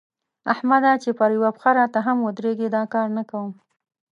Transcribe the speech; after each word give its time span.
احمده! 0.53 0.93
چې 1.03 1.09
پر 1.19 1.29
يوه 1.37 1.49
پښه 1.55 1.69
هم 1.73 1.77
راته 1.79 1.99
ودرېږي؛ 2.25 2.67
دا 2.75 2.83
کار 2.93 3.07
نه 3.17 3.23
کوم. 3.29 3.49